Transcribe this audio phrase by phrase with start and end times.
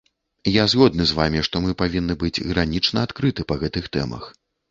[0.51, 4.23] Я згодны з вамі, што мы павінны быць гранічна адкрыты па гэтых тэмах.